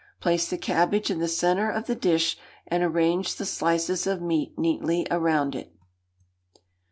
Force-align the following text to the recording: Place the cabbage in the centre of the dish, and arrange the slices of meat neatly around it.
Place 0.19 0.49
the 0.49 0.57
cabbage 0.57 1.11
in 1.11 1.19
the 1.19 1.27
centre 1.27 1.69
of 1.69 1.85
the 1.85 1.93
dish, 1.93 2.35
and 2.65 2.81
arrange 2.81 3.35
the 3.35 3.45
slices 3.45 4.07
of 4.07 4.19
meat 4.19 4.57
neatly 4.57 5.05
around 5.11 5.53
it. 5.53 5.75